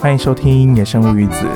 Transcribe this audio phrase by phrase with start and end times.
[0.00, 1.46] 欢迎收听《野生物语子》。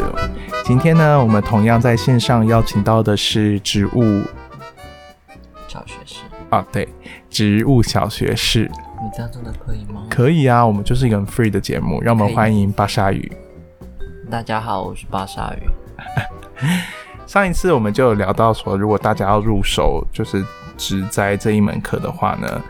[0.66, 4.22] 今天呢，我们同样在线上邀请到的是植物
[5.66, 6.20] 小学士
[6.50, 6.86] 啊，对，
[7.30, 8.70] 植物小学士。
[9.02, 10.02] 你这样真的可以吗？
[10.10, 13.32] 可以啊，我们就是一个很 free 的节目，让我们欢迎巴沙鱼。
[14.30, 15.62] 大家好，我是巴沙鱼。
[17.26, 20.44] 上一次我们就有聊到说，如果大家要入手就是
[20.76, 22.60] 植栽这一门课的话呢。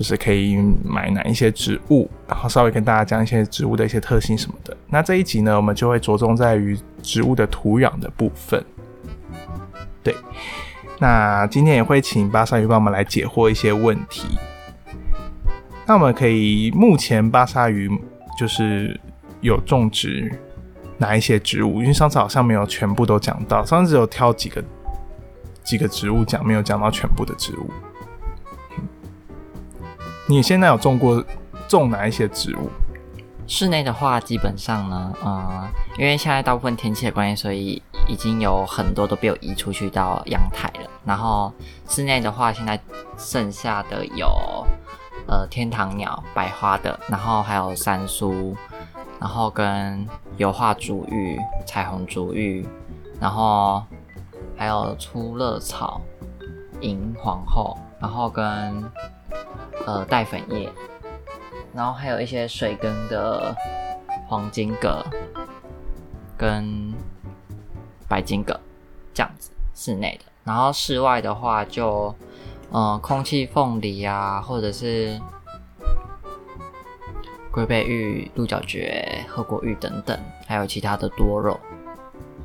[0.00, 4.74] 就是可以买哪一些植物，然后稍微跟大家讲一些植物的一些特性什么的。
[4.88, 8.64] 那这一集呢，我们就会着重在于植物的土壤的部分。
[10.02, 10.16] 对，
[10.98, 14.26] 那今天也会请巴沙鱼帮我们来解惑一些问题。
[15.84, 17.90] 那我们可以，目前巴沙鱼
[18.38, 18.98] 就是
[19.42, 20.32] 有种植
[20.96, 21.82] 哪一些植物？
[21.82, 24.64] 因为上次好像没有全部都讲到，上次只有挑几个
[25.62, 27.70] 几个植物讲，没有讲到全部的植物。
[30.30, 31.20] 你现在有种过
[31.66, 32.70] 种哪一些植物？
[33.48, 40.88] 室内的话，基本上呢，嗯，因为现在大部分天气的关系，所以已经有很多都被我移出去到阳台了。
[41.04, 41.52] 然后
[41.88, 42.78] 室内的话，现在
[43.18, 44.64] 剩下的有
[45.26, 48.56] 呃天堂鸟、白花的，然后还有三苏，
[49.18, 50.06] 然后跟
[50.36, 52.64] 油画竹芋、彩虹竹芋，
[53.18, 53.82] 然后
[54.56, 56.00] 还有粗乐草、
[56.82, 58.88] 银皇后，然后跟。
[59.86, 60.70] 呃，带粉叶，
[61.74, 63.54] 然后还有一些水根的
[64.28, 65.04] 黄金葛
[66.36, 66.92] 跟
[68.08, 68.58] 白金葛
[69.12, 70.30] 这样子，室内的。
[70.44, 72.14] 然后室外的话，就
[72.72, 75.20] 嗯，空气凤梨啊，或者是
[77.52, 81.58] 龟背玉、鹿角蕨、鹤果玉等等，还有其他的多肉。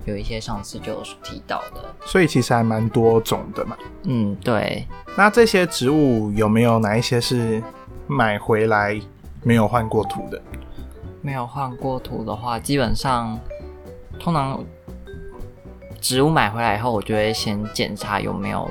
[0.05, 3.75] 有一些上次就有提到的，所以其实还蛮多种的嘛。
[4.03, 4.87] 嗯，对。
[5.17, 7.61] 那这些植物有没有哪一些是
[8.05, 9.01] 买回来
[9.43, 10.39] 没有换过土的？
[11.21, 13.39] 没有换过土的话，基本上
[14.19, 14.63] 通常
[15.99, 18.69] 植物买回来以后，我就会先检查有没有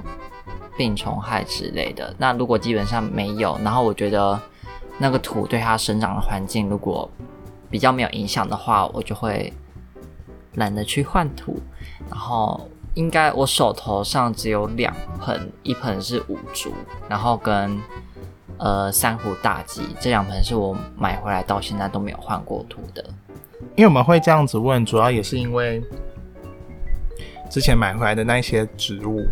[0.79, 2.15] 病虫害之类的。
[2.17, 4.41] 那如果基本上没有，然后我觉得
[4.99, 7.11] 那个土对它生长的环境如果
[7.69, 9.53] 比较没有影响的话，我就会。
[10.55, 11.61] 懒得去换土，
[12.09, 16.73] 然后应该我手头上只有两盆，一盆是五竹，
[17.09, 17.79] 然后跟
[18.59, 23.05] 呃珊瑚大吉，这两盆是我买回来到现在都没有换过土的。
[23.77, 25.83] 因为我们会这样子问，主要也是因为
[27.51, 29.27] 之前买回来的那些植物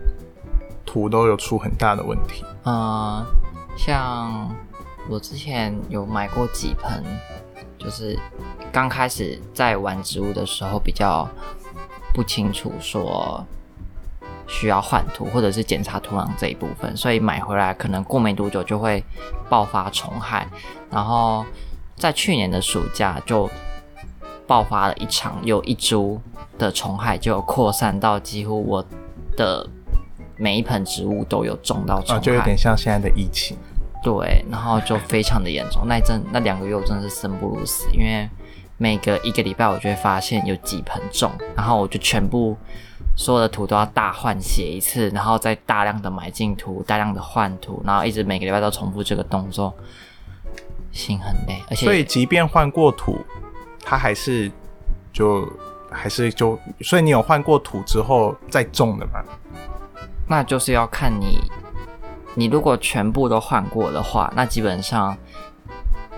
[0.85, 2.45] 土都有出很大的问题。
[2.65, 3.25] 嗯，
[3.77, 4.55] 像
[5.09, 7.05] 我之前有买过几盆。
[7.83, 8.17] 就是
[8.71, 11.29] 刚开始在玩植物的时候，比较
[12.15, 13.45] 不清楚说
[14.47, 19.03] 需要换土或者是检查土壤这一部分，所以买回来可能过没多久就会
[19.49, 20.47] 爆发虫害。
[20.91, 21.45] 然后
[21.97, 23.51] 在去年的暑假就
[24.47, 26.21] 爆发了一场，有一株
[26.59, 28.85] 的虫害就扩散到几乎我
[29.37, 29.69] 的
[30.37, 33.57] 每一盆植物都有种到虫害，就有点像现在的疫情。
[34.03, 38.29] 对，然后就非常的严重，那一阵那两个月我真的是生不如死，因为
[38.77, 42.57] 每隔一个礼拜我就会发现有几盆种，然后我就全部
[43.17, 49.73] 所有的土都要大换血一次，然后再大量的买进土，大量的换土，然后一直每个礼拜都重复这个动作，
[50.91, 51.63] 心很累。
[51.71, 53.17] 而且所以即便换过土，
[53.85, 54.51] 它还是
[55.13, 55.49] 就
[55.91, 59.23] 还是就，所以你有换过土之后再种的吗？
[60.27, 61.39] 那就是要看你。
[62.35, 65.17] 你如果全部都换过的话，那基本上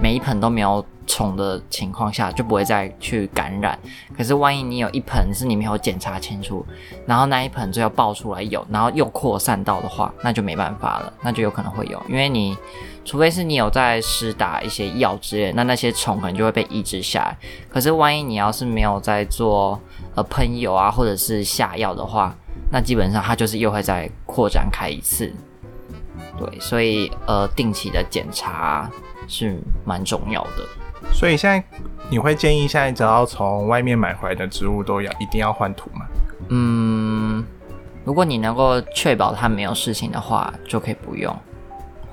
[0.00, 3.78] 每一盆都没有虫的情况下，就不会再去感染。
[4.16, 6.64] 可是万一你有一盆是你没有检查清楚，
[7.06, 12.00] 然后那一盆就要爆出来有，然后又扩散到的话，那就没办法了，那就有可能会有。
[12.08, 12.56] 因为你
[13.04, 17.36] 除非是你有在施打一些药之类，那那些虫可能就会被抑制下来。
[17.69, 19.78] 可是万一你要是没有在做
[20.14, 22.34] 呃喷油啊，或者是下药的话，
[22.72, 25.32] 那基本上它就是又会再扩展开一次。
[26.36, 28.90] 对，所以呃，定期的检查
[29.28, 31.12] 是蛮重要的。
[31.12, 31.62] 所以现在
[32.08, 36.06] 你会建议，现在只要从外面买回来的植物都要一定要换土吗？
[36.48, 37.44] 嗯，
[38.04, 41.32] 如果你能够确保它没有事情的话，就可以不用；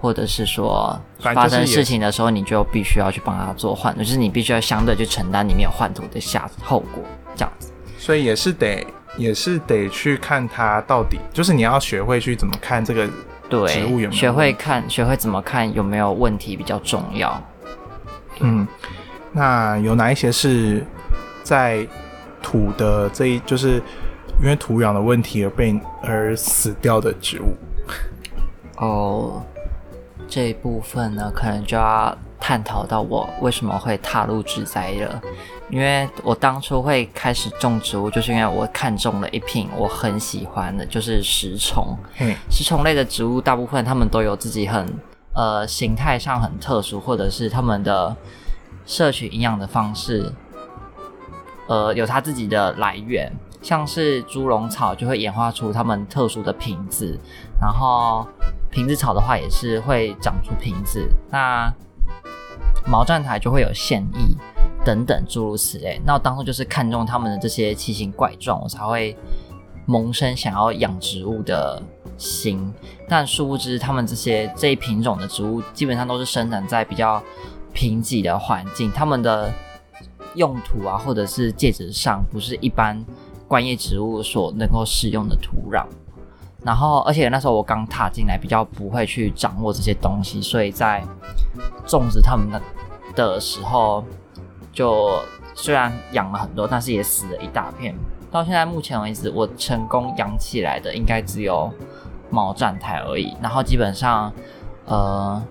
[0.02, 7.04] 或者是说发生事情的时候，你就必须要去帮它做换，就是你必须要相对去承担你没有换土的下后果，
[7.36, 7.72] 这样子。
[7.98, 8.86] 所以也是得，
[9.18, 13.10] 也是得去看它到底，就是你要学会去怎么看这个。
[13.52, 13.68] 对，
[14.10, 17.40] 学会看，学会怎么看有没有问题比较重要。
[18.40, 18.66] 嗯，
[19.34, 20.82] 那有哪一些是
[21.44, 21.86] 在
[22.42, 23.84] 土的这一，就是
[24.42, 27.54] 因为土壤的问题而被而死掉的植物？
[28.78, 29.44] 哦，
[30.30, 35.22] 这一部分呢，可能就要探讨到我为什么会踏入植栽了。
[35.70, 41.98] 因为我当初会开始种植物，就是因为我看中了一品我很喜欢的，就是食虫。
[42.20, 44.86] 嗯食虫类的植物，大部分它们都有自己很
[45.34, 48.14] 呃形态上很特殊，或者是它们的
[48.86, 50.34] 摄取营养的方式，
[51.68, 53.32] 呃，有它自己的来源。
[53.62, 57.18] 像是猪笼草就会演化出它们特殊的瓶子，
[57.62, 58.28] 然后
[58.72, 61.08] 瓶子草的话也是会长出瓶子。
[61.30, 61.72] 那
[62.86, 64.36] 毛毡台就会有线翼
[64.84, 66.02] 等等诸如此类。
[66.06, 69.16] 那我当初就是看中他们的这些奇形怪状，我才会
[69.86, 71.82] 萌生想要养植物的
[72.18, 72.74] 心。
[73.08, 77.22] 但殊不知，他们这些这一品种的植物基本上都是生长在比较
[77.74, 79.52] 贫瘠的环境，它们的
[80.36, 83.04] 用途啊，或者是介质上，不是一般。
[83.48, 85.86] 观叶植物所能够使用的土壤，
[86.64, 91.04] 然后而且那时候我刚踏进来，比较不会去掌握这些东西，所以在
[91.86, 92.62] 种植它们的
[93.16, 94.04] 的时候，
[94.72, 95.20] 就
[95.56, 97.96] 虽然养了很多，但是也死了一大片。
[98.32, 101.70] 到现在目前为止，我成功养起来的应该只有
[102.30, 103.36] 毛毡苔而已。
[103.42, 104.32] 然后基本上，
[104.86, 105.42] 呃，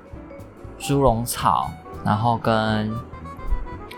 [0.78, 1.70] 猪笼草，
[2.04, 2.90] 然后跟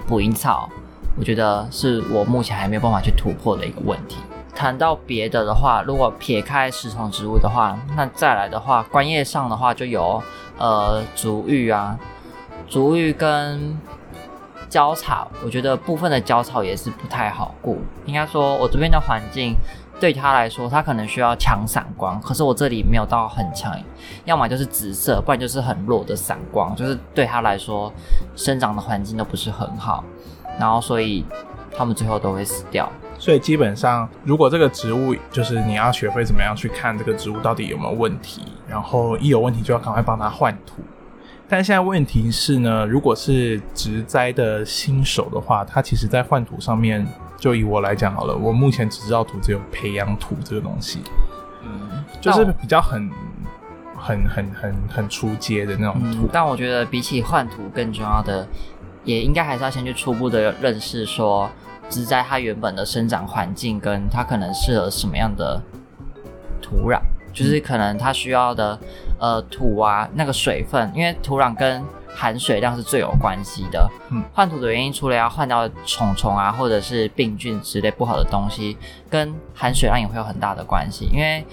[0.06, 0.68] 捕蝇草。
[1.16, 4.16] 我觉得是我目前还没有办法去突破的一个问题。
[4.54, 10.22] 谈到别的的话，如果撇开食虫植物的话，那再来的话，观叶上的话就有
[10.58, 11.98] 呃竹芋啊，
[12.68, 13.78] 竹芋跟
[14.68, 15.28] 椒草。
[15.44, 17.80] 我觉得部分的椒草也是不太好顾。
[18.04, 19.56] 应该说，我这边的环境
[19.98, 23.74] 对它来说，它可能需要强散光，可是我这里没有到很强，
[24.24, 27.92] 要么就是紫色，不然就是很弱的散光，就是对它来说
[28.36, 30.04] 生长的环境都不是很好。
[30.58, 31.24] 然后，所以
[31.76, 32.90] 它们最后都会死掉。
[33.22, 40.82] 所以基本上，如果这个植物就是你要学会怎么样去看这个植物到底有没有问题，然后一有问题就要赶快帮它换土。
[41.48, 50.98] 但现在问题是呢，如果是植栽的新手的话，他其实在换土上面，就以我来讲好了，我目前只知道土只有培养土这个东西，
[51.62, 53.08] 嗯，就是比较很、
[53.96, 56.28] 很、很、很、很出街的那种土。
[56.32, 58.44] 但我觉得比起换土更重要的。
[59.04, 61.50] 也应该还是要先去初步的认识，说
[61.92, 65.60] 植栽它原本的生长环境跟它可能适合什么样的
[66.62, 66.98] 土壤，
[67.34, 68.78] 就是可能它需要的
[69.20, 73.86] 呃土啊那个水分，因为土壤跟含水量是最有关系的。
[74.08, 78.78] 嗯，换土的原因除了要换掉虫虫啊或者是病菌之类不好的东西，
[79.10, 81.10] 跟含水量也会有很大的关系。
[81.12, 81.44] 因为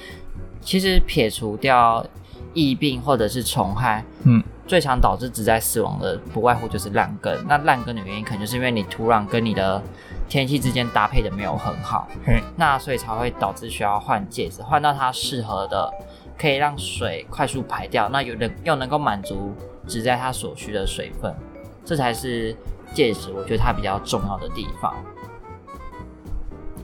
[0.62, 2.06] 其实撇除掉
[2.54, 4.42] 疫病或者是虫害，嗯。
[4.70, 7.36] 最常导致植栽死亡的，不外乎就是烂根。
[7.48, 9.82] 那烂根的原因，可能就是因为你土壤跟你的
[10.30, 12.08] 天气之间搭配的没有很好，
[12.56, 15.92] 那所以才会导致需要换戒指，换到它适合的，
[16.38, 19.54] 可以让水快速排掉，那有的又能够满足
[19.88, 21.36] 只在它所需的水分，
[21.84, 22.56] 这才是
[22.94, 24.96] 戒指，我觉得它比较重要的地方。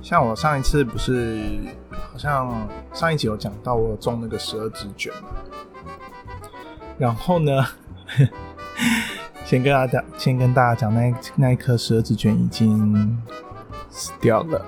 [0.02, 1.40] 像我上一次不是，
[2.12, 5.30] 好像上一集有讲到我种那个十二指卷嘛。
[6.98, 7.66] 然后呢，
[9.56, 13.18] 先跟大家先跟大家讲，那那一颗十二指卷已经
[13.90, 14.66] 死掉了，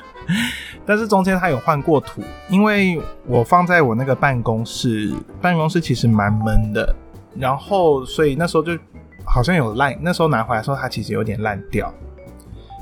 [0.84, 2.20] 但是中间它有换过土，
[2.50, 6.94] 因为我放在我那个办公室，办公室其实蛮闷的，
[7.34, 8.78] 然后所以那时候就
[9.24, 11.90] 好像有烂，那时候拿回来的时候它其实有点烂掉，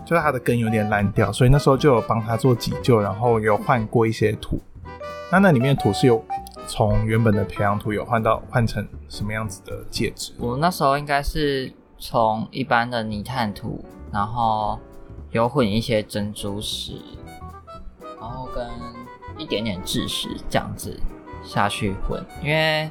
[0.04, 4.60] 就是它的根有点烂掉，所以那时候就有帮它做急救，然后有换过一些土，
[5.30, 6.20] 那那里面土是有。
[6.68, 10.34] 从原本的培养土有换到换成什么样子的介质？
[10.38, 13.82] 我那时候应该是从一般的泥炭土，
[14.12, 14.78] 然后
[15.30, 16.92] 有混一些珍珠石，
[18.20, 18.68] 然后跟
[19.38, 21.00] 一点点蛭石这样子
[21.42, 22.90] 下去混，因为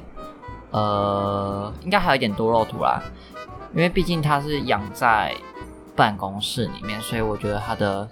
[0.72, 3.00] 呃应该还有一点多肉土啦，
[3.72, 5.32] 因为毕竟它是养在
[5.94, 8.08] 办公室里面，所以我觉得它的。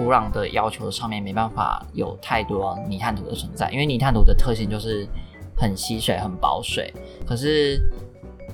[0.00, 5.06] 土壤的要求上面没办法有太多泥炭土的存在，因为泥炭土的特性就是
[5.54, 6.90] 很吸水、很保水。
[7.26, 7.78] 可是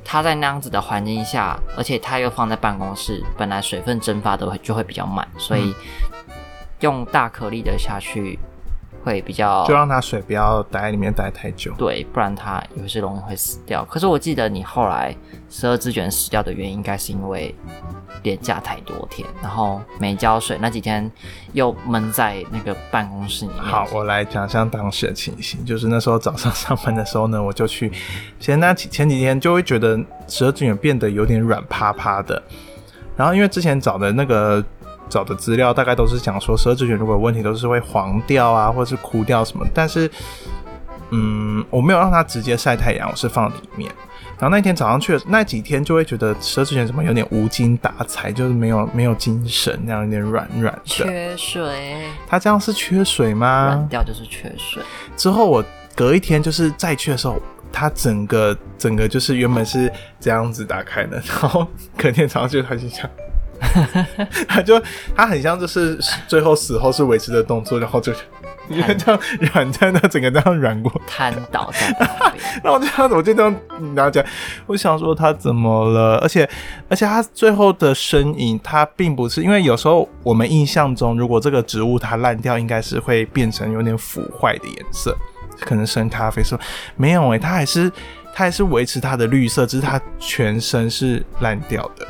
[0.05, 5.73] 它在那样子的环境下，而且它又放在办公室，本来水分蒸发的就会比较慢，所以
[6.81, 8.37] 用大颗粒的下去。
[9.07, 13.85] 会比较，就让它水不要待在里面待太久，对，不然它有些容易会死掉。
[13.85, 15.15] 可是我记得你后来
[15.49, 17.55] 十二只卷死掉的原因，应该是因为
[18.25, 21.09] 连假太多天，然后没浇水，那几天
[21.53, 23.63] 又闷在那个办公室里面。
[23.63, 27.93] 好，我来讲一下当时的情形，就是那时候早上 上班的时候呢，我就去，
[28.41, 29.97] 前那前几天就会觉得
[30.27, 32.43] 十二只卷变得有点软趴趴的，
[33.17, 34.65] 然后因为之前找的那个。
[35.09, 39.67] 找的资料大概都是讲说，十二指卷如果有问题都是会黄掉啊，或者是枯掉什么。
[39.73, 40.11] 但是
[41.11, 43.91] 嗯，我没有让它直接晒太阳，我是放里面。
[44.39, 50.81] 然后那天早上去的那几天，就会觉得十二指怎么有点无精打采，就是没有没有精神，那样有点软软的。
[50.85, 53.89] 缺水，它这样是缺水吗软？
[53.89, 54.83] 掉就是缺水。
[55.17, 57.41] 之后我隔一天就是再去的时候，
[57.73, 63.11] 它整个整个就是原本是这样子打开的，然后隔天早上就它就这样。
[64.49, 64.81] 它就
[65.15, 68.13] 他很像就是最后死后是维持的动作，然后就
[68.69, 69.21] 因为这样
[69.53, 72.07] 软在那整个这样软过，瘫倒在那，
[72.65, 73.55] 然后我就这样我就这样
[73.95, 74.27] 拿起来，
[74.67, 76.19] 我想说他怎么了？
[76.19, 76.49] 而且
[76.89, 85.17] 而且他最后的身影，他并不是因为有时候我们印象中，如果这个植物它烂掉，应该是会变成有点腐坏的颜色，
[85.61, 86.59] 可能深咖啡色，
[86.97, 87.89] 没有诶、它还是
[88.35, 92.07] 它还是维持它的绿色，只是它全身是烂掉的。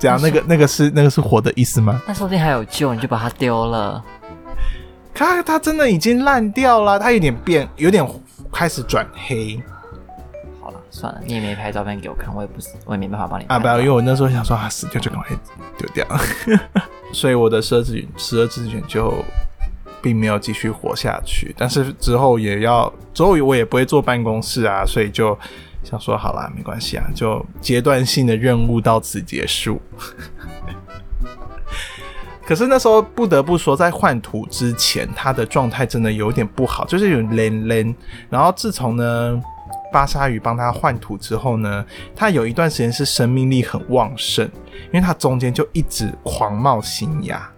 [0.00, 2.00] 这样，那个那个是那个是活的意思吗？
[2.08, 4.02] 那说不定还有救，你就把它丢了。
[5.12, 8.04] 它它真的已经烂掉了，它有点变，有点
[8.50, 9.62] 开始转黑。
[10.62, 15.36] 好了，算了，你也没拍照片给我看，我也不是，我也没办法帮你啊，不要，因为我那时候想说啊，死掉就赶快
[15.76, 16.06] 丢掉，
[17.12, 19.12] 所以我的十二只十二只犬就
[20.00, 21.54] 并没有继续活下去。
[21.58, 25.38] 但是之后也要，之后我也不会坐办公室啊，所以就
[25.82, 29.80] 想说好啦，没关系啊，就阶段性的任务到此结束。
[32.46, 37.94] 可是那时候不得不说，在换土之前，它的状态真的有点不好，就是有连连。
[38.28, 39.40] 然后自从呢，
[39.92, 41.84] 巴沙鱼帮它换土之后呢，
[42.14, 44.44] 它有一段时间是生命力很旺盛，
[44.86, 47.48] 因为它中间就一直狂冒新芽，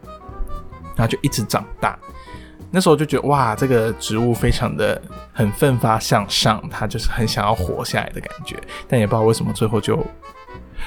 [0.94, 1.98] 然后就一直长大。
[2.74, 5.00] 那时候就觉得哇，这个植物非常的
[5.32, 8.56] 很奋发向上，它就是很想要活下来的感觉。
[8.88, 10.02] 但也不知道为什么最后就，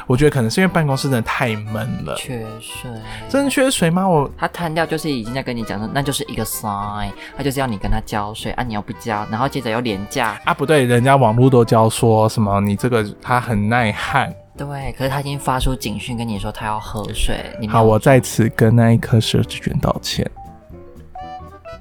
[0.08, 2.15] 我觉得可能是因为办公室真的太闷了。
[2.15, 2.89] 缺水。
[3.30, 4.08] 真的缺水吗？
[4.08, 14.34] 我它瘫掉就是已经在跟你讲说，那就是一个 sign，它就是要你跟它浇水啊，你又不浇，然后接着又廉价，啊不对，人家网络都教说什么你这个它很耐旱。
[14.58, 20.25] 对，可是他已经发出警讯跟你说他要喝水，你好，我在此跟那一颗蛇之卷道歉。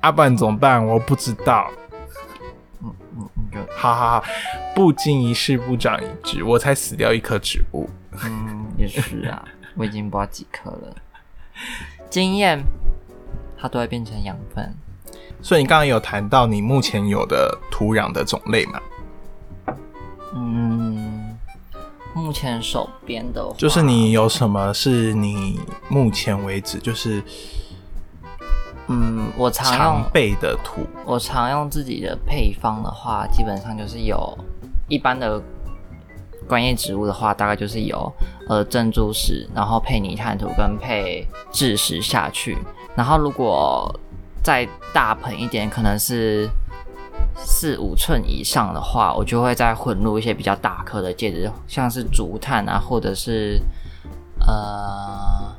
[0.05, 0.87] 阿、啊、不然怎么办？
[0.87, 1.71] 我不知道。
[2.83, 4.25] 嗯嗯好好好，
[4.75, 7.89] 不经一事不长一智，我才死掉一棵植物。
[8.23, 9.43] 嗯也是啊，
[9.75, 10.95] 我已经不知道几颗了，
[12.11, 12.63] 经验
[13.59, 14.75] 它都会变成养分，
[15.41, 18.81] 所以你刚刚有谈到你目前有的土壤的种类嘛？
[20.35, 21.35] 嗯，
[22.15, 25.59] 目前手边的话就是你有什么是你
[25.89, 27.23] 目前为止就是
[28.89, 30.87] 嗯，我常常用备的土？
[31.07, 34.37] 我常用自己的配方的话，基本上就是有
[34.89, 35.41] 一般的
[36.47, 38.13] 观叶植物的话，大概就是有
[38.49, 42.59] 呃珍珠石，然后配泥炭土跟配蛭石下去。
[42.95, 43.99] 然后如果
[44.43, 46.49] 再大盆一点，可能是
[47.37, 53.59] 四五寸以上的话，我就会再混入一些比较大颗的介质，像是竹炭啊，或者是
[54.41, 55.51] 呃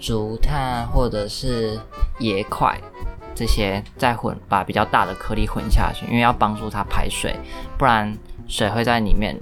[0.00, 1.78] 竹炭或者是
[2.18, 2.80] 野块
[3.34, 7.38] 这些，再混把比较大的颗粒混下去，因为要帮助它排水，
[7.78, 8.12] 不然
[8.48, 9.38] 水会在里面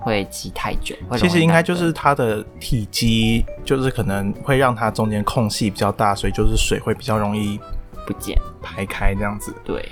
[0.00, 0.94] 会积太久。
[1.16, 7.60] 其实应该就是它的体积，就是可能会让它中间空隙比较大，所以就是水会比较容易
[8.06, 8.40] 不见。
[8.62, 9.54] 排开这样子。
[9.64, 9.88] 对，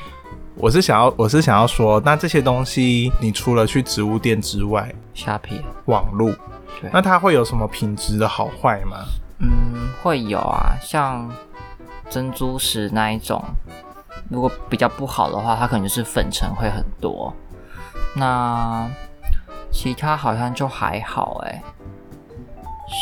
[0.57, 6.33] 我是想要，我是想要说，那这些东西，你除了去植物店之外，虾皮，网路，
[6.93, 8.99] 那它会有什么品质的好坏吗？
[9.45, 11.31] 嗯，会有啊，像
[12.09, 13.45] 珍珠石那一种，
[14.31, 17.31] 如果比较不好的话，它可能就是粉尘会很多。
[18.17, 18.89] 那
[19.71, 21.63] 其他好像就还好哎、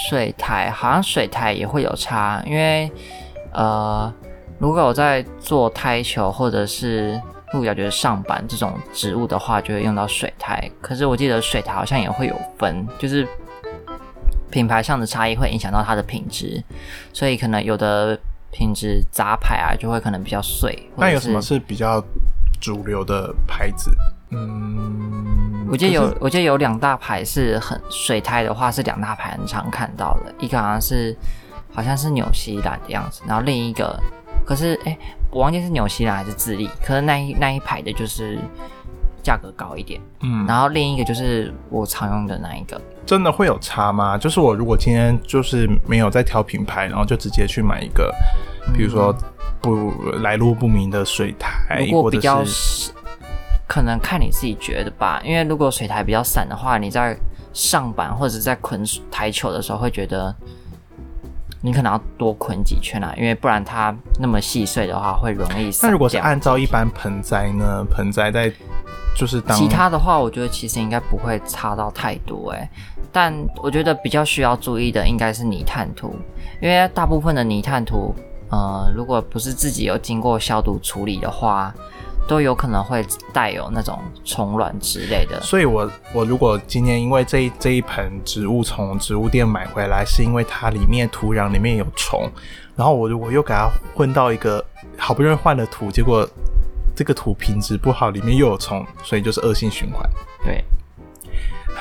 [0.09, 2.91] 水苔好像水苔也会有差，因为
[3.53, 4.13] 呃，
[4.59, 7.21] 如果我在做胎球或者是
[7.53, 10.69] 鹿角蕨上板这种植物的话，就会用到水苔。
[10.81, 13.29] 可是我记得水苔好像也会有分，就是
[14.53, 16.63] 品牌上的差异会影响到它的品质，
[17.13, 18.17] 所以可能有的
[18.53, 20.89] 品质杂牌啊，就会可能比较碎。
[20.97, 22.01] 那有什么是是比较
[22.61, 23.91] 主流的牌子？
[24.31, 31.17] 嗯，我记得有，我记得有两大牌是很水胎的话是两大牌很常看到的，一个好像是
[31.73, 33.99] 好像是纽西兰的样子，然后另一个
[34.45, 34.97] 可是哎、
[35.31, 38.39] 我忘记是纽西兰还是智利，可是那一那一排的就是
[39.23, 44.19] 价格高一点，嗯，然后另一个就是我常用的那一个，真的会有差吗？
[44.19, 48.13] 就是我如果今天就是没有在挑品牌，然后就直接去买一个，
[48.75, 49.15] 比如说
[49.61, 52.43] 不来路不明的水苔，或者如果比较
[53.69, 57.17] 可能看你自己觉得吧，因为如果水台比较散的话，你在
[57.53, 60.35] 上板或者在捆台球的时候会觉得
[61.61, 65.89] 你可能要多捆几圈啊，因为不然它那么细碎的话会容易散。
[65.89, 67.85] 那如果是按照一般盆栽呢？
[67.91, 68.53] 盆栽在
[69.15, 72.69] 就是当其他的话，我觉得其实应该不会差到太多哎。
[73.13, 76.17] 但我觉得比较需要注意的应该是泥炭土，
[76.61, 78.15] 因为大部分的泥炭土，
[78.51, 81.75] 呃，如果不是自己有经过消毒处理的话，
[82.27, 85.39] 都有可能会带有那种虫卵之类的。
[85.43, 92.27] 所以我我如果今天因为这一这一盆植物从植物店买回来，是因为它里面土壤里面有虫，
[92.75, 94.65] 然后我如果又给它混到一个
[94.97, 96.27] 好不容易换了土，结果
[96.95, 100.09] 这个土品质不好，里面又有虫，所以就是恶性循环。
[100.45, 100.65] 对，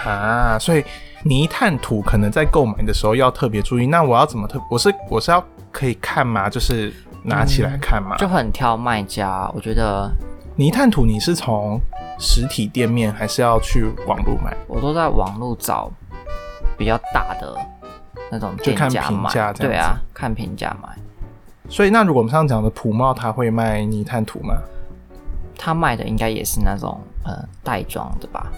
[0.05, 0.83] 啊，所以。
[1.23, 3.85] 泥炭土可能在购买的时候要特别注意。
[3.85, 4.59] 那我要怎么特？
[4.71, 6.49] 我是我是要可以看吗？
[6.49, 6.91] 就是
[7.21, 8.17] 拿起来看吗？
[8.17, 9.47] 就很挑卖家。
[9.53, 10.11] 我觉得
[10.55, 11.79] 泥炭土你是从
[12.17, 14.57] 实体店面还是要去网络买？
[14.65, 15.91] 我都在网络找
[16.75, 17.55] 比较大的
[18.31, 19.31] 那种店家买。
[19.53, 20.89] 对啊，看评价买。
[21.69, 24.55] 所以那如果我们上次讲的普茂，他会卖泥炭土吗？
[25.57, 28.51] 他卖的应该也是那种呃袋装的吧。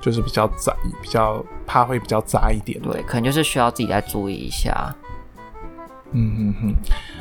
[0.00, 2.80] 就是比较杂，比较怕会比较杂一点。
[2.80, 4.94] 对，可能就是需要自己再注意一下。
[6.12, 6.74] 嗯哼哼，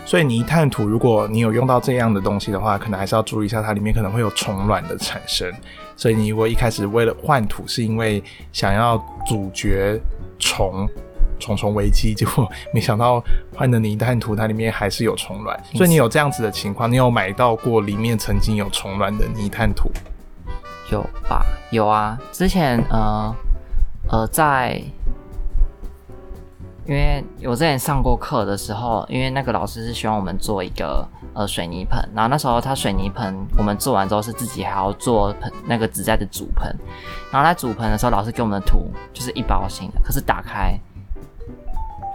[0.05, 5.51] 所以泥炭土，如果你有用到这样的东西的话，可能还是要注意一下，它里面可能会有虫卵的产生。
[5.95, 9.99] 所以你如果一开始为了换土，是因为想要阻绝
[10.37, 10.87] 虫
[11.39, 13.23] 重重危机，结果没想到
[13.55, 15.59] 换的泥炭土它里面还是有虫卵。
[15.73, 19.91] 所以你有这样子的情况，你有买到过里面曾经有虫卵的泥炭土？
[20.91, 22.17] 有吧，有啊。
[22.31, 23.35] 之前呃
[24.09, 24.81] 呃，在
[26.87, 36.71] 因为我之前上过课的时候，因为那个老师是希望我们做一个呃水泥盆，然后那时候他水泥盆我们做完之后是自己还要做盆那个纸在的主盆，
[37.31, 40.79] 然后在主盆的时候，老师给我们的土就是一包新的，可是打开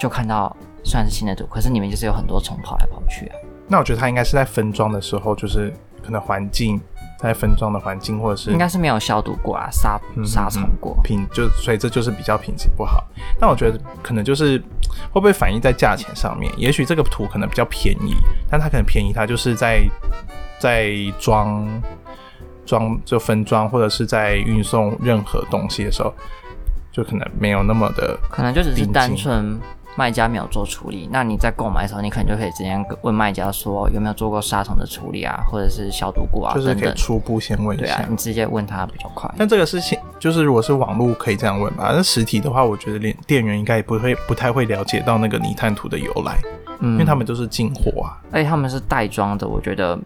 [0.01, 3.37] 就看到虽然是新的土，可是里面就是有很多虫跑来跑去啊。
[3.69, 6.81] 那我觉得它应该是在分装的时候，就是可能环境。
[7.23, 13.07] 在分装的环境，或者是应该是没有消毒过啊，杀杀虫过，品就所以这就是比较品质不好。
[13.39, 14.59] 但我觉得可能就是
[15.13, 16.51] 会不会反映在价钱上面？
[16.57, 18.17] 也许这个图可能比较便宜，
[18.51, 19.87] 但它可能便宜，它就是在
[20.59, 21.69] 在装
[22.65, 26.15] 装就分装，或者是在运送任何东西的时候，
[26.91, 29.61] 就可能没有那么的，可能就只是单纯。
[29.97, 38.05] 卖家没有做处理，那你在购买的时候，你可能就可以直接问卖家说有没有做过杀虫的处理啊，或者是消毒过啊，就是可以初步先问一下。
[38.09, 39.29] 你直接问他比较快。
[39.37, 46.39] 但这个事情就是如果是网络可以这样问吧，那实体的话，我觉得连店员应该也不会不太会了解到那个泥炭土的由来，
[46.81, 49.99] 因为他们都是进货啊，而且他们是袋装的，我觉得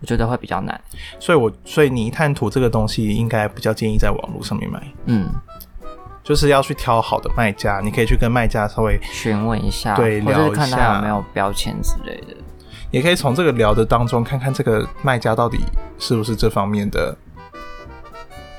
[0.00, 0.80] 我觉得会比较难。
[1.18, 4.80] 所以，我所以泥炭土这个东西应该比较建议在网络上面买。
[5.06, 5.28] 嗯。
[6.30, 12.36] 就是要去挑好的卖家，你可以去跟卖家稍微询问一下，对，聊一下有没有标签之类的。
[12.92, 15.58] 也可以从这个聊的当中看看这个卖家到底
[15.98, 17.12] 是不是这方面的，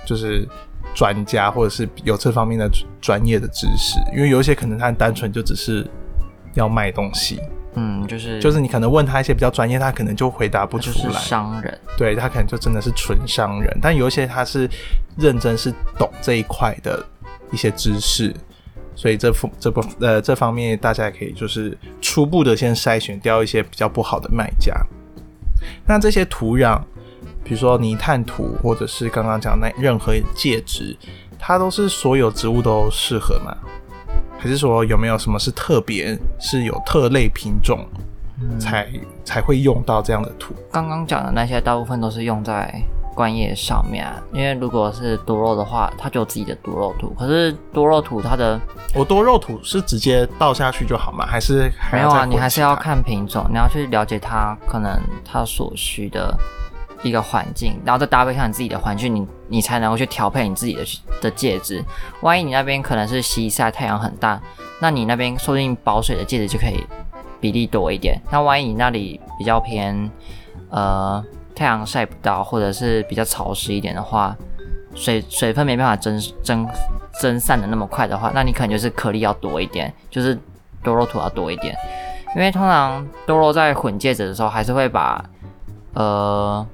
[0.05, 0.45] 就是
[0.93, 3.97] 专家或者是有这方面的专业的知识。
[4.13, 5.89] 因为有一些可能他单纯就只是
[6.55, 7.39] 要卖东西，
[7.75, 11.13] 嗯，就是就是你可能问他一些比较专业，他可能就回答不出来。
[11.13, 14.69] 商人，对他可能就真的是纯商人，但有一些他是
[15.17, 17.01] 认真是懂这一块的。
[17.51, 18.33] 一些知识，
[18.95, 24.73] 所以这方这不呃这方面大家也可以就是初步的先筛选掉一些比较不好的卖家。
[25.85, 26.81] 那这些土壤，
[27.43, 30.97] 比如说泥炭土，或者是刚刚讲那任何介质，
[31.37, 33.55] 它都是所有植物都适合吗？
[34.39, 37.85] 还是说有没有什么是特别是有特类品种
[38.59, 38.89] 才
[39.23, 40.55] 才会用到这样的土？
[40.71, 42.81] 刚刚讲的那些大部分都是用在。
[43.21, 47.13] 观叶上面啊，因为如果是多肉的话，它就有自己的多肉土。
[47.13, 48.60] 可是多肉土它的，
[48.95, 51.23] 我多肉土是直接倒下去就好吗？
[51.23, 52.25] 还是没有啊？
[52.25, 56.36] 你还是要看品种，你要去了解它可能它所需的
[57.03, 60.84] 一个环境，然后再搭配上你自己的环境，你你才能够去调配你自己的
[61.21, 61.86] 的介质。
[62.21, 64.41] 万一你那边可能是西晒，太阳很大，
[64.79, 66.84] 那你那边说不定保水的介质就可以
[67.39, 68.19] 比例多一点。
[68.31, 70.10] 那万一你那里比较偏
[70.71, 71.23] 呃。
[71.62, 74.36] 太阳晒不到，或者是比较潮湿一点的话，
[74.95, 76.67] 水水分没办法蒸蒸
[77.21, 80.36] 蒸散的那么快的话，那你可能就是颗粒要多一点，就是
[80.82, 81.76] 多肉土要多一点。
[82.36, 85.24] 因为通常多肉在混介质的时候，还是会把
[85.93, 86.65] 呃，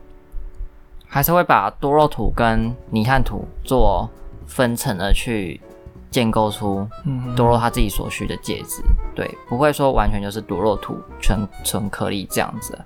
[1.05, 4.09] 还是会把多肉土跟泥炭土做
[4.45, 5.59] 分层的去
[6.09, 6.87] 建构出
[7.35, 8.81] 多肉它自己所需的介质。
[9.13, 12.79] 对，不会说完全就是多肉土纯纯颗粒这样子。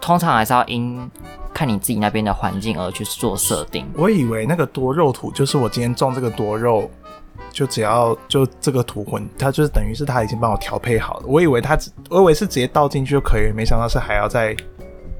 [0.00, 1.10] 通常还是要因
[1.52, 3.86] 看你自己那边的环境而去做设定。
[3.94, 6.90] 我以为那个多肉土就是我今天种这个多肉
[7.50, 11.24] 就只要就这个土混，它就是等于是它已经帮我调配好了。
[11.26, 11.76] 我以为它，
[12.08, 14.56] 我以为是直接倒进去就可以，没想到是还要再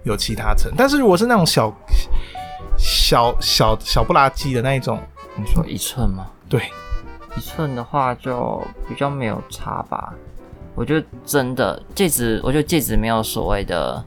[0.04, 0.72] 有其他层。
[0.76, 1.72] 但是如果是那种小
[2.78, 4.98] 小小小不拉几的那一种，
[5.36, 6.26] 你说一寸吗？
[6.48, 6.62] 对，
[7.36, 10.14] 一寸的话就比较没有差吧。
[10.76, 14.02] 我觉得真的戒指，我觉得戒指没有所谓的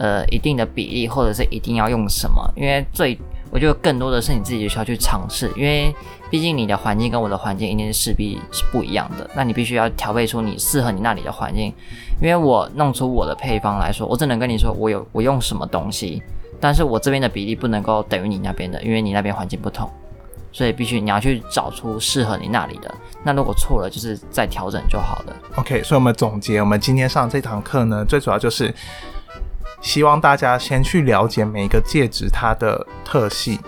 [0.00, 3.16] 呃一定的比例，或者是一定要用什么，因为最
[3.52, 5.94] 我觉得更多的是你自己需要去尝试，因为
[6.30, 11.72] 毕竟你的环境跟我的环境一定是势必是不一样的，那你必须要调配出你适合你那里的环境。
[12.22, 16.22] 因为我弄出我的配方来说，我只能跟你说我有我用什么东西，
[16.58, 19.90] 但是我这边的比例不能够等于你那边的，因为你那边环境不同。
[20.52, 22.92] 所以必须你要去找出适合你那里的。
[23.22, 25.36] 那如果错了，就是再调整就好了。
[25.54, 28.74] OK，所以我们总结，我们今天上这堂课呢，最主要就是
[29.80, 33.58] 希望大家先去了解每一个戒指它的特性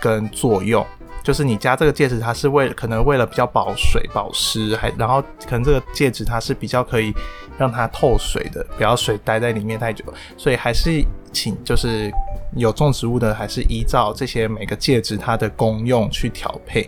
[0.00, 0.84] 跟作用。
[1.22, 7.14] 就是你加这个戒指，它是为可能为了比较保水保湿，还然后可能这个戒指它是比较可以
[7.56, 10.04] 让它透水的，不要水待在里面太久。
[10.36, 12.10] 所以还是请就是。
[12.54, 16.86] 有种植物的，还是依照这些每个戒指它的功用去调配，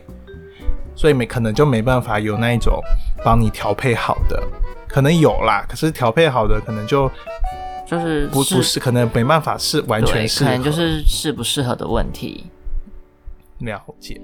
[0.95, 2.79] 所以没可能就没办法有那一种
[3.25, 4.43] 帮你调配好的，
[4.87, 7.11] 可能有啦，可是调配好的可能就
[7.87, 12.47] 就是不不是，可能没办法是完全适可能就是适不适合的问题。
[13.59, 14.21] 了解。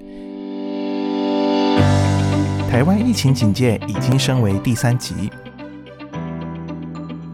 [2.69, 5.31] 台湾疫情警戒已经升为第三级，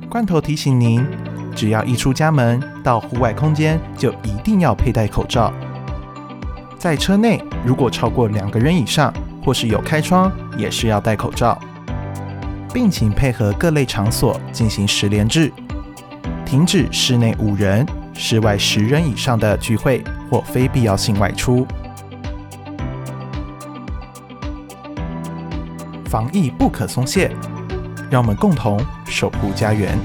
[0.09, 1.05] 罐头提醒您。
[1.55, 5.51] 只要一出家门到户外空间，就一定要佩戴口罩。
[6.77, 9.11] 在车内，如果超过两个人以上，
[9.43, 11.59] 或是有开窗，也是要戴口罩，
[12.71, 15.51] 并请配合各类场所进行十连制，
[16.47, 21.67] 停止室内五人、室外十人以上的聚会或非必要性外出。
[26.05, 27.29] 防疫不可松懈，
[28.09, 29.99] 让我们共同守护家园。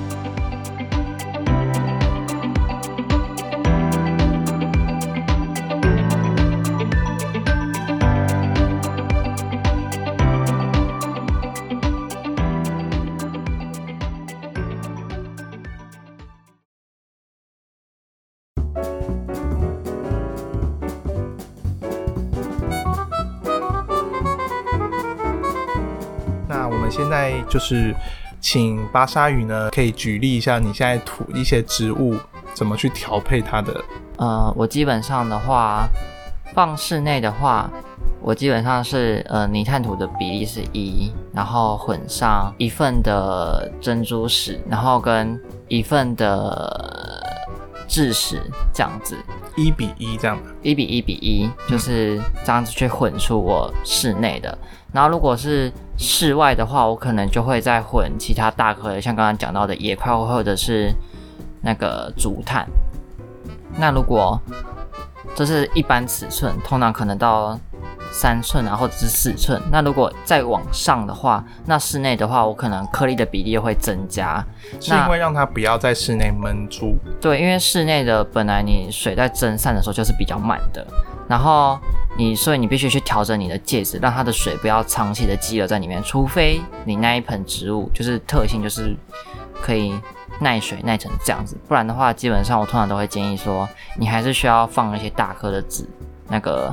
[27.48, 27.94] 就是
[28.40, 32.16] 请巴沙鱼呢，可以举例一下你现在土一些植物
[32.52, 33.84] 怎么去调配它的。
[34.16, 35.88] 呃，我基本上的话，
[36.54, 37.70] 放室内的话，
[38.20, 47.22] 我基本上是呃泥炭土的比例是一，然后混上一份的珍珠石，然后跟一份的
[47.88, 48.40] 蛭石
[48.72, 49.16] 这样子，
[49.56, 54.56] 一比一这样的，一比一比一，就是这样子去混出我室内的。
[54.92, 60.92] 然后如果是室外的话，我可能就会再混其他大颗的，像刚刚讲到的野块或者是
[61.62, 62.66] 那个竹炭。
[63.78, 64.38] 那如果
[65.36, 67.56] 这是一般尺寸，通常可能到
[68.10, 69.62] 三寸啊，或者是四寸。
[69.70, 74.44] 那如果再往上的话，那室内的话，我可能颗粒的比例会增加，
[74.80, 76.96] 是因为让它不要在室内闷住。
[77.20, 80.84] 对，因为室内的本来你水在蒸散的时候就是比较慢的。
[81.32, 81.80] 然后
[82.18, 86.02] 你，所以你必须去调整你的戒指，让它的水不要长期的积留在里面。
[86.02, 88.94] 除非你那一盆植物就是特性就是
[89.62, 89.98] 可以
[90.38, 93.66] 耐水耐成这样子，不然的话，基本上我通常都会建议说，
[93.98, 95.88] 你还是需要放一些大颗的纸
[96.28, 96.70] 那个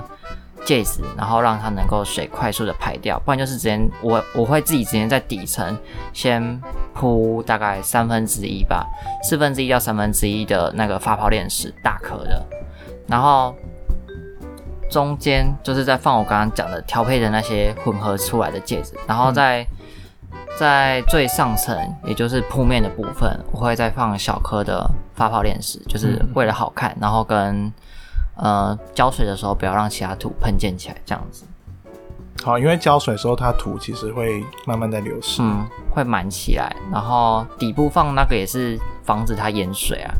[0.66, 3.18] 戒指，然后让它能够水快速的排掉。
[3.20, 5.78] 不然就是直接我我会自己直接在底层
[6.12, 6.62] 先
[6.94, 8.86] 铺大概三分之一吧，
[9.24, 12.46] 四分之一到三分之一的那个发泡链石大颗的，
[13.08, 13.56] 然后。
[14.90, 19.66] 中间就是在放我刚刚讲的调配的那些混合出来的戒指，然后在
[20.58, 27.72] 在最上层，也就是铺面的部分，我会再放小颗的发泡链石，就是为了好看，然后跟
[28.36, 31.46] 呃浇水的时候不要让其他土喷溅起来，这样子。
[32.44, 40.14] 好，因为浇水的时候它土其实会慢慢在流失，嗯，会满起来，然后底部放那个也是防止它淹水啊。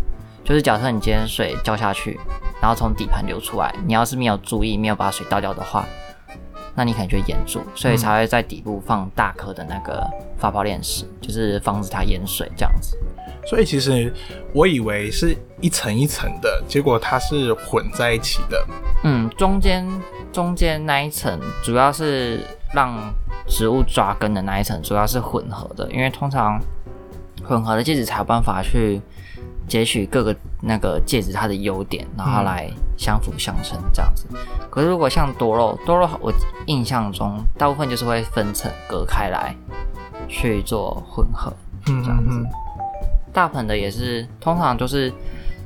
[0.44, 2.20] 就是假设你今天水浇下去，
[2.62, 5.86] 然后从底盘流出来，你要是没有注意，没有把水倒掉的话，
[6.76, 10.06] 那你可能就会淹住，所以才会在底部放大颗的那个
[10.38, 12.98] 发泡链石，就是防止它淹水这样子。
[13.48, 14.14] 所以其实
[14.54, 18.68] 我以为是一层一层的，结果它是混在一起的。
[19.04, 19.88] 嗯，中间
[20.34, 22.42] 中间那一层主要是
[22.74, 22.94] 让
[23.48, 26.60] 植物抓根的那一层，主要是混合的，因为通常
[27.44, 29.02] 混合的戒指才有办法去。
[29.70, 34.26] 截取各个那个戒指它的优点，然后来相辅相成这样子。
[34.70, 36.34] 可是如果像多肉，多肉我
[36.66, 39.56] 印象中大部分就是会分层隔开来
[40.28, 41.54] 去做混合，
[41.88, 42.46] 嗯这样子嗯
[43.32, 45.14] 大盆的也是通常就是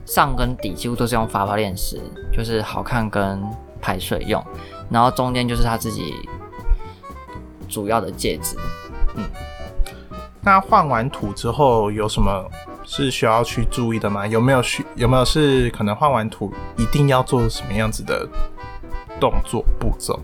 [0.05, 1.99] 上跟底几乎都是用发泡链石，
[2.31, 3.41] 就是好看跟
[3.81, 4.43] 排水用，
[4.89, 6.13] 然后中间就是它自己
[7.69, 8.57] 主要的戒指，
[9.15, 9.23] 嗯。
[10.45, 12.45] 那换完土之后有什么
[12.85, 14.25] 是需要去注意的吗？
[14.27, 18.27] 有没有需有没有是可能换完土一定要做什么样子的
[19.19, 20.19] 动作步骤？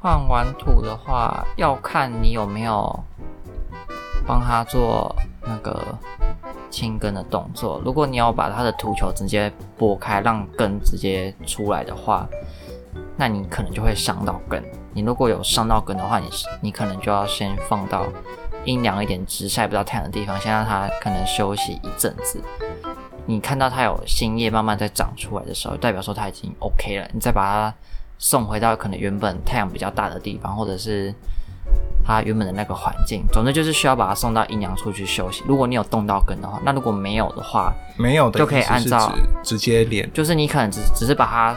[0.00, 3.04] 换完土的话，要看你有没有
[4.26, 5.82] 帮他做那个
[6.70, 7.80] 清根的动作。
[7.84, 12.28] 如果你要把它的土球直接拨开，让根直接出来的话，
[13.16, 14.62] 那你可能就会伤到根。
[14.92, 16.28] 你如果有伤到根的话，你
[16.60, 18.06] 你可能就要先放到
[18.64, 22.40] 阴凉一点、直晒不到太阳的地方，先让它可能休息一阵子。
[23.26, 27.74] 你看到它有新叶慢慢在长出来的时候，代表说它已经 OK 了，你再把它
[28.18, 31.14] 送回到可能原本太阳比较大的地方，或者是
[32.04, 33.24] 它原本的那个环境。
[33.32, 35.42] 总之就是需要把它送到阴凉处去休息。
[35.46, 39.10] 如果你有动到根的话，那如果没有的话，没有的就可以按照
[39.42, 41.56] 直接连就是你可能只只是把它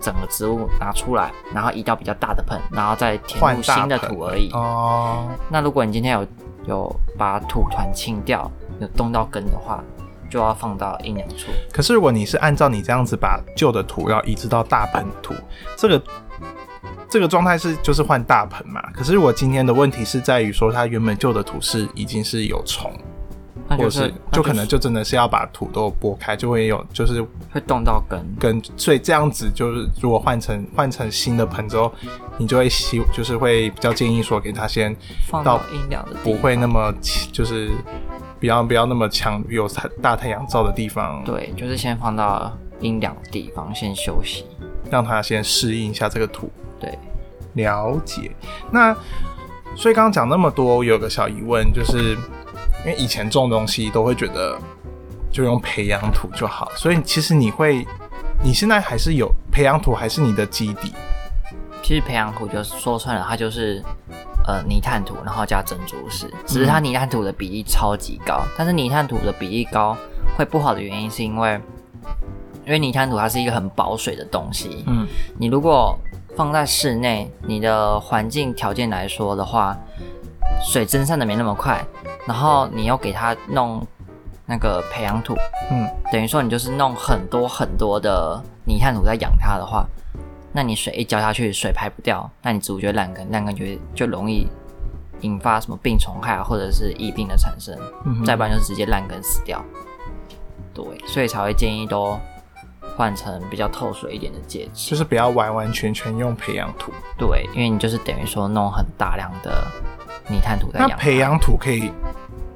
[0.00, 4.50] 整个植物拿出来，然后移到比较大的盆，然后再填入新的土而已。
[4.52, 5.28] 哦。
[5.50, 6.26] 那如果你今天有
[6.66, 9.82] 有把土团清掉，有动到根的话，
[10.28, 11.50] 就要放到阴凉处。
[11.72, 15.34] 可是如果你是按照你这样子把旧的土要移植到大盆土，
[15.76, 16.02] 这个
[17.08, 18.82] 这个状态是就是换大盆嘛？
[18.92, 22.92] 可是我今天的问题是在于说它原本旧的土是已经是有虫，
[23.68, 28.24] 或者是就可能就真的是要把土豆剥开，就会有就是会动到根。
[28.38, 31.92] 根所以这样子就是如果换成换成新的盆之后，
[32.38, 34.94] 你就会希就是会比较建议说给它先
[35.28, 36.94] 放到到阴凉的地，不会那么
[37.32, 37.70] 就是
[38.38, 44.44] 不要不要那么强有太大太阳照的地方，对，就是先放到阴凉的地方先休息。
[44.88, 46.48] 让它先适应一下这个土。
[46.78, 46.96] 对，
[47.54, 48.30] 了解。
[48.70, 48.94] 那
[49.74, 52.16] 所以刚刚讲那么多，我有个小疑问，就是
[52.86, 54.56] 因为以前种东西都会觉得
[55.32, 57.84] 就用培养土就好，所以其实你会，
[58.44, 60.92] 你现在还是有培养土，还是你的基底？
[61.82, 63.82] 其实培养土就说穿了，它就是
[64.46, 68.40] 呃泥炭土，然后加珍珠石，只是它泥炭土的比例超级高。
[68.56, 69.96] 但是泥炭土的比例高
[70.38, 71.60] 会不好的原因是因为，
[72.64, 75.98] 因为泥炭土它是一个很保水的东西，嗯，你如果
[76.36, 79.76] 放在室内，你的环境条件来说的话，
[80.64, 81.84] 水蒸散的没那么快，
[82.26, 83.86] 然后你又给它弄
[84.44, 85.34] 那个培养土，
[85.70, 89.86] 嗯，等于说你就是弄很多很多的泥炭土在养它的话，
[90.52, 94.46] 那你水一浇下去，水排不掉，那你植物就烂根，烂根就就容易
[95.20, 99.64] 引发什么病虫害啊，或者是疫病的产生，嗯再不然就是直接烂根死掉。
[100.74, 102.18] 对，所以才会建议都
[102.96, 104.90] 换成比较透水一点的介质。
[104.90, 106.92] 就是不要完完全全用培养土。
[107.16, 109.66] 对，因为你就是等于说弄很大量的
[110.28, 110.88] 泥炭土在养。
[110.88, 111.90] 那培养土可以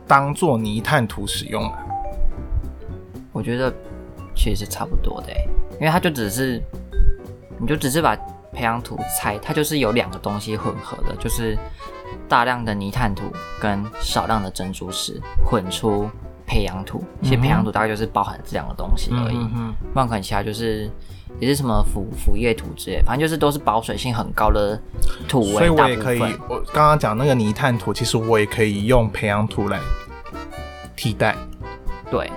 [0.07, 1.73] 当做泥炭土使用吗？
[3.33, 3.73] 我觉得
[4.35, 6.61] 其实是差不多的欸，因为它就只是，
[7.59, 8.17] 你就只是把
[8.53, 11.57] 培养土拆，它就是有两个东西混合的，就是
[12.29, 13.31] 大量的泥炭土
[13.61, 16.11] 跟少量的珍珠石混出
[16.51, 17.05] 培养土。
[17.23, 20.91] 其实培养土大概就是包含这两个东西而已，嗯不然可能其他就是
[21.39, 24.77] 也是什么腐腐叶土之类，反正就是都是保水性很高的
[25.29, 29.79] 土所以我也可以。，我刚刚讲那个泥炭土，其实我也可以用培养土来
[30.97, 31.37] 替代。
[32.11, 32.29] 对，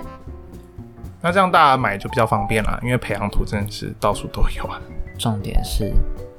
[1.20, 4.80] 那这样大家买就比较方便了，因为培养土真的是到处都有啊。
[5.18, 5.92] 重点是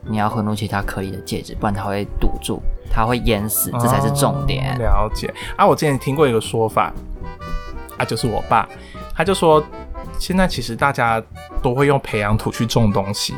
[0.04, 4.74] 你要混入其他可以的介质，不然它会堵住，它会淹死，这才是重点。
[4.76, 6.94] 哦了解啊，我之前听过一个说法，
[7.98, 8.68] 啊，就是我爸，
[9.14, 9.64] 他就说，
[10.20, 11.22] 现在其实大家
[11.62, 13.34] 都会用培养土去种东西，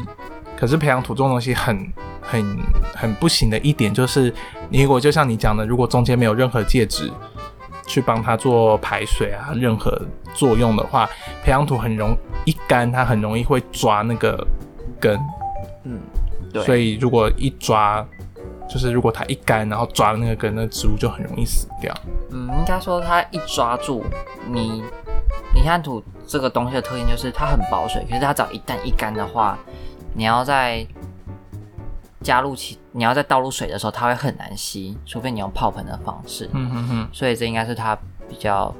[0.55, 2.57] 可是培养土种东西很很
[2.95, 4.33] 很不行的一点就是，
[4.69, 7.11] 你如果就像你讲的，如果中间没有任何介质
[7.85, 10.01] 去帮它做排水啊，任何
[10.33, 11.09] 作用的话，
[11.43, 14.45] 培养土很容一干，它很容易会抓那个
[14.99, 15.17] 根，
[15.83, 15.99] 嗯，
[16.51, 18.05] 对，所以如果一抓，
[18.69, 21.93] 就是如果它一干，然后抓了那个根，那植物就很容易死掉。
[22.31, 24.03] 嗯，应该说它一抓住
[24.47, 24.83] 你，
[25.53, 29.57] 泥炭土这个东西的特性就是它很保水，可是它只要一旦一干的话，
[30.13, 30.85] 你要在
[32.21, 36.49] 加入其你要在倒入水的时候，它会很难吸，除非你用泡盆的方式。
[36.53, 37.07] 嗯哼哼。
[37.13, 38.73] 所以这应该是它比较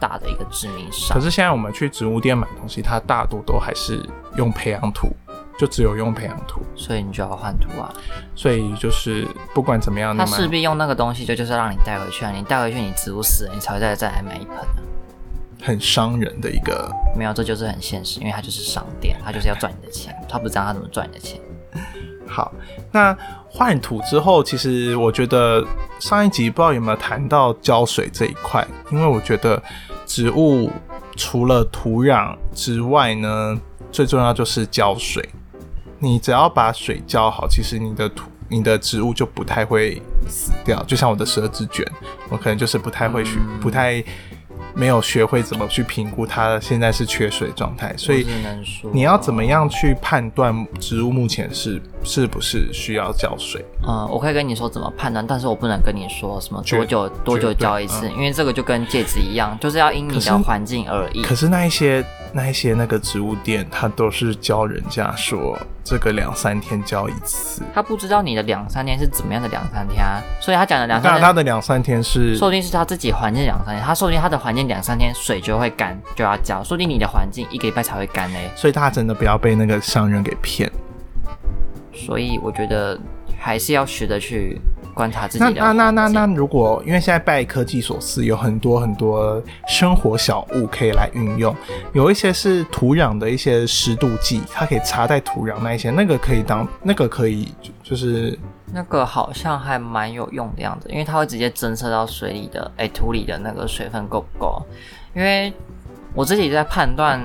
[0.00, 1.22] 大的一个致命伤可。
[1.22, 4.04] 是现在我们去植物店买东西，它大多都还是
[4.36, 5.08] 用培养土，
[5.58, 7.92] 就只有用培养土，所以你就要换土啊，
[8.34, 14.76] 所以就是不管怎么样，你它买势必用那个东西就就是让你带回去啊，你带回去你植物死了，你才会再再来买一盆啊。
[15.62, 16.90] 很伤人的一个。
[17.16, 21.40] 没有，这就是很现实，因为它就是商店，它就是要赚你的钱，他不知道他怎么赚你的钱。
[22.28, 22.52] 好，
[22.92, 23.16] 那
[23.48, 25.64] 换土之后，其实我觉得
[25.98, 29.60] 上一集不知道有没有谈到浇水这一块，因为我觉得
[30.04, 30.70] 植物
[31.16, 33.58] 除了土壤之外呢，
[33.90, 35.26] 最重要就是浇水。
[35.98, 40.82] 你只要把水浇好，其实你的土、你的植物就不太会死掉。
[40.84, 41.86] 就像我的十二支卷，
[42.28, 44.02] 我可能就是不太会去，不太。
[44.74, 48.26] 没有学会怎么去评估它现在是缺水状态，所以
[48.92, 53.64] 你要怎么样去判断植物目前是是不是需要浇水？
[53.86, 61.22] 嗯，我可以跟你说怎么判断，但是我不能跟你说什么多久多久浇一次，因为这个就跟戒指一样，就是要因你的环境而异。
[61.22, 62.04] 可是那一些。
[62.36, 67.62] 那一些那个植物店，他都是教人家说这个两三天浇一次。
[67.74, 78.50] 他不知道你的两三天是怎么样的两三天啊，所以他讲的两三天，他的两三天是，说不定是他自己环境两三天，他说不定他的环境两三天水就会干，就要浇，说不定你的环境一个礼拜才会干嘞。
[78.54, 80.70] 所以大家真的不要被那个商人给骗。
[81.94, 83.00] 所以我觉得
[83.38, 84.60] 还是要学着去。
[84.96, 85.60] 观察自己的。
[85.60, 91.54] 那那那那那，如果因为现在拜科技所赐，有很多很多生活小物可以来运用。
[91.92, 98.36] 有一些是土壤的一些湿度计，它可以插在土壤那一些，那个可以当那个可以就是
[98.72, 104.62] 那个好像还蛮有用的样子，因为它会直接侦测到水里的哎土里的那个水分够不够。
[105.14, 105.52] 因为
[106.14, 107.20] 我自己在判断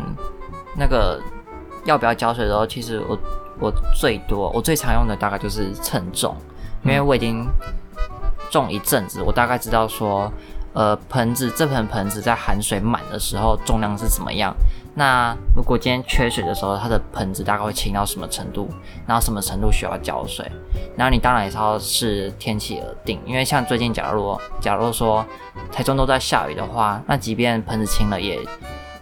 [0.78, 1.22] 那个
[1.86, 3.18] 要不要浇水的时候，其实我
[3.62, 6.36] 我最多我最常用的大概就是称重。
[6.84, 7.48] 因为我已经
[8.50, 10.32] 种一阵子，我大概知道说，
[10.74, 14.54] 呃，盆子这盆盆子在含水满的时候重量是怎么样。
[14.94, 18.70] 那如果今天缺水的时候，它的盆子大概会轻到什么程度？
[19.08, 20.46] 然后什么程度需要浇水？
[20.98, 23.18] 然后你当然也是要视天气而定。
[23.26, 25.26] 因为像最近，假如假如说
[25.72, 28.38] 台中都在下雨的话，那即便盆子轻了，也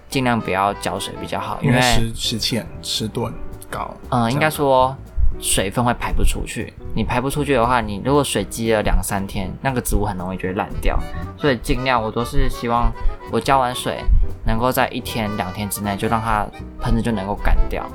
[0.10, 3.32] 尽量不要浇水比较好，因为湿湿气湿度
[3.70, 3.90] 高。
[4.10, 4.96] 嗯，应该说。
[5.40, 10.98] 水分会排不出去，你排不出去的话，你如果水积了两三天，那个植物很容易就会烂掉。
[11.38, 12.92] 所以尽量我都是希望
[13.32, 14.00] 我浇完水，
[14.46, 16.46] 能够在一天两天之内就让它
[16.82, 17.86] 喷子就能够干掉。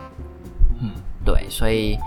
[0.81, 0.91] 嗯，
[1.25, 1.99] 对，所以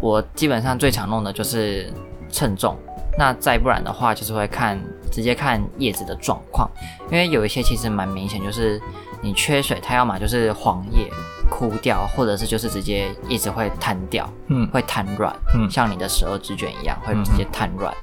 [0.00, 1.90] 我基本上最常弄的就是
[2.30, 2.76] 称重，
[3.18, 4.78] 那再不然的话就是会看
[5.10, 6.70] 直接看叶子的状况，
[7.10, 8.78] 因为有一些其实蛮明显，就是
[9.22, 11.10] 你缺水，它要么就是黄叶。
[11.50, 17.94] 枯掉，或者是就是直接一直会瘫掉，嗯，会瘫软，嗯，像你的十二支卷一样会直接瘫软，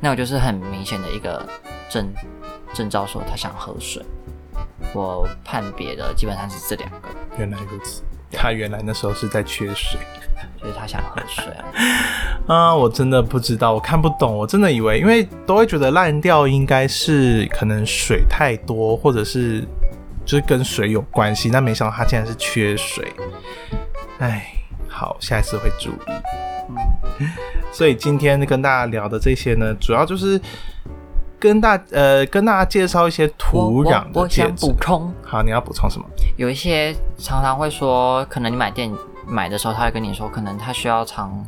[0.00, 1.44] 那我就是很明显的一个
[1.88, 2.12] 征
[2.72, 4.02] 征兆，说他想喝水。
[4.92, 7.08] 我判别的基本上是这两个。
[7.38, 10.00] 原来如此，他原来那时候是在缺水，
[10.60, 11.64] 就是他想喝水啊。
[12.48, 19.64] 啊，我真的不知道，我看不懂，我真的以为，因为都会觉得烂掉应该是可能水太多，或者是。
[20.24, 23.12] 就是跟水有关系，但没想到它竟然是缺水。
[24.18, 24.52] 哎，
[24.88, 26.12] 好，下一次会注意。
[27.18, 27.28] 嗯，
[27.72, 30.40] 所以今天跟大家聊的这些呢，主要就是
[31.38, 34.66] 跟大呃跟大家介绍一些土壤的介质。
[34.66, 35.12] 补充。
[35.24, 36.06] 好，你要补充什么？
[36.36, 38.92] 有一些常常会说，可能你买店
[39.26, 41.44] 买的时候，他会跟你说，可能他需要常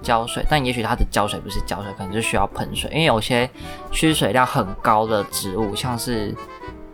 [0.00, 3.50] 浇水，但也许它的浇水不是浇水，可能是需要喷水，因为有些
[3.90, 6.34] 需水量很高的植物，像是。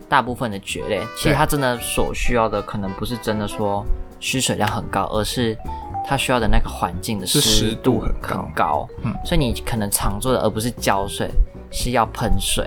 [0.09, 3.85] 大部分的蕨类，其实它真的所需要的可能不是真的说
[4.19, 5.57] 需水量很高，而是
[6.05, 8.87] 它需要的那个环境的湿度很高。
[9.03, 11.29] 嗯，所以你可能常做的，而不是浇水，
[11.71, 12.65] 是要喷水，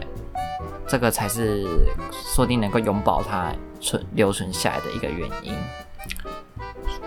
[0.87, 1.62] 这个才是
[2.35, 5.55] 说不定能够永保它存留存下来的一个原因。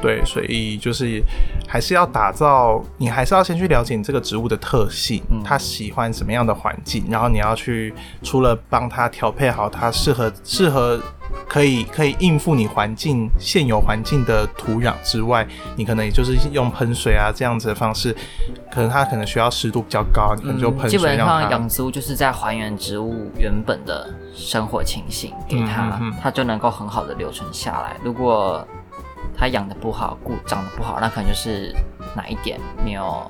[0.04, 1.24] 对，所以就是
[1.66, 11.00] 还是要打造，你还是要先去了解你这个植物的特性，它喜欢什么样的环境，然后你要去除了帮它调配好它适合适合
[11.48, 18.14] 可以可以应付你环境现有环境的土壤之外，你可能也就是用喷水啊这样子的方式，
[18.70, 20.90] 可能它可能需要湿度比较高，你可能就喷水。
[20.90, 27.96] 基本上养植物就是在还原植物原本的生活情形给它，它就能够很好的留存下来。
[28.04, 28.68] 如果
[29.44, 31.76] 它养的不好，故长得不好，那可能就是
[32.16, 33.30] 哪一点没有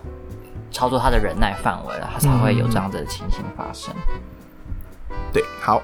[0.70, 3.92] 超出它的忍耐范围了，它才会有这样的情形发生。
[5.34, 5.82] 对，好，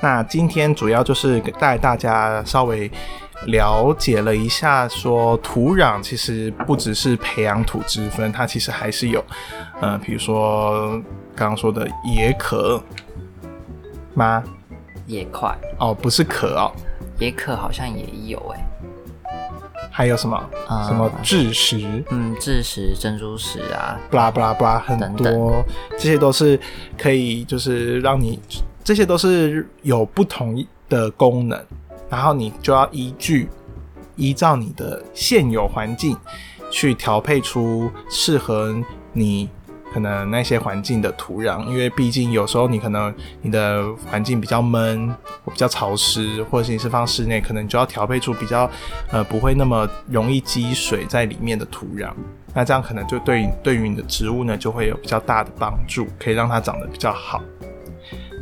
[0.00, 2.90] 那今天主要就是带大家稍微
[3.48, 9.22] 了解了一下，说土壤其实不只是培养土之分，它其实还是有，
[9.82, 10.92] 呃，比如说
[11.34, 12.82] 刚刚说的野可
[14.14, 14.42] 吗？
[15.06, 16.72] 野块哦，不是可哦，
[17.18, 18.62] 野可好像也有哎。
[19.96, 20.38] 还有什么？
[20.86, 22.04] 什么蛭石？
[22.10, 26.60] 嗯，蛭石、珍珠石啊，布拉布拉布拉，很多，这些都是
[26.98, 28.38] 可以，就是让你，
[28.84, 31.58] 这些都是有不同的功能，
[32.10, 33.48] 然后你就要依据
[34.16, 36.14] 依照你的现有环境
[36.70, 38.76] 去调配出适合
[39.14, 39.48] 你
[39.96, 45.08] 可能那些环境的土壤，因为毕竟有时候你可能你的环境比较闷，
[45.42, 48.70] 或比较潮湿，或者是你是放室内，可能就要调配出比较
[49.10, 52.12] 呃不会那么容易积水在里面的土壤。
[52.52, 57.42] 那这样可能就对对于你的植物呢就会有比较大的帮助，可以让它长得比较好。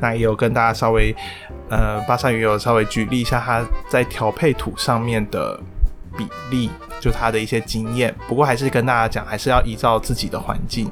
[0.00, 1.14] 那也有跟大家稍微
[1.70, 5.57] 呃巴沙鱼有稍微举例一下他在调配土上面的
[6.18, 8.12] 比例，就他的一些经验。
[8.26, 10.90] 不过还是跟大家讲，还是要依照自己的环境。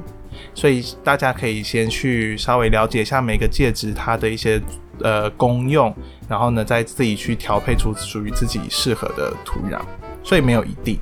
[0.55, 4.61] 所以大家可以先去稍微了解一下每个戒指它的一些
[5.01, 5.95] 呃功用，
[6.29, 9.81] 然后呢再自己去调配出属于自己适合的土壤。
[10.25, 10.99] 所以没有一定，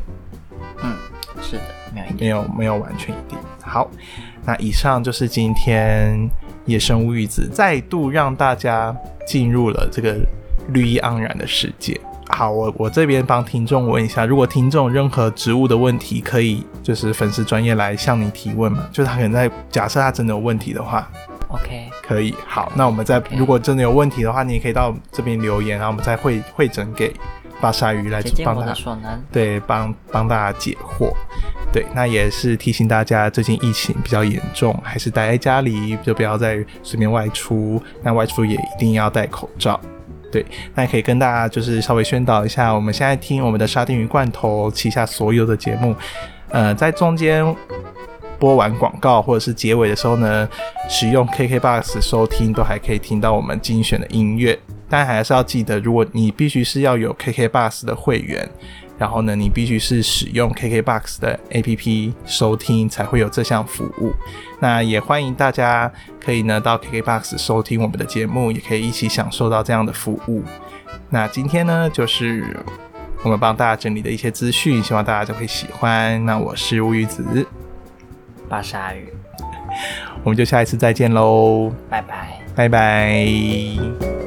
[0.83, 0.97] 嗯，
[1.43, 1.63] 是的，
[1.95, 2.17] 没有一定。
[2.19, 3.39] 没有没有完全一定。
[3.63, 3.91] 好，
[4.45, 6.29] 那以上就是今天
[6.65, 10.17] 野生乌鱼子再度让大家进入了这个
[10.69, 12.01] 绿意盎然的世界。
[12.33, 18.89] 好，我我这边帮听众问一下，如果听众有任何植物的问题，可以就是粉丝专业来向你提问嘛？
[18.93, 21.07] 就是他可能在假设他真的有问题的话
[21.49, 22.35] ，OK，可以。
[22.47, 27.13] 好，那我们再如果真的有问题的话，你也可以到这边留言，然后我们再会会诊给
[27.61, 28.75] 巴沙鱼来帮他。
[29.31, 31.13] 对，帮帮大家解惑。
[31.73, 37.81] 对，那也是提醒大家，最近疫情比较严重，还是待在家里，就不要再随便外出。
[38.03, 39.81] 那外出也一定要戴口罩。
[40.31, 45.95] 对，那可以跟大家就是稍微宣导一下，我们现在听我们的沙丁鱼罐头旗下所有的节目，
[46.51, 47.45] 呃，在中间
[48.39, 50.49] 播完广告或者是结尾的时候呢，
[50.89, 54.59] 使用 KKBOX 收听都还可以听到我们精选的音乐。
[54.89, 58.49] 但还是要记得，如果你必须是要有 KKBOX 的会员，
[59.01, 64.13] 然后呢，你必须是使用 KKBOX 的 APP 收听才会有这项服务。
[64.59, 65.91] 那也欢迎大家
[66.23, 70.45] 可以呢到 KKBOX 收听我们的节目，也可以一起享受到这样的服务。
[71.09, 72.55] 那今天呢，就是
[73.23, 76.23] 我们帮大家整理的一些资讯，希望大家就会喜欢。
[76.27, 77.25] 那我是乌鱼子，
[78.51, 79.09] 巴沙鱼，
[80.23, 82.39] 我们就下一次再见喽，拜拜。
[82.55, 84.20] 拜拜。